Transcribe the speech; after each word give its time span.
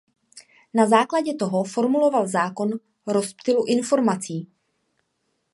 Na 0.73 0.89
základě 0.89 1.33
toho 1.35 1.63
formuloval 1.63 2.27
zákon 2.27 2.69
rozptylu 3.07 3.65
informací. 3.65 4.47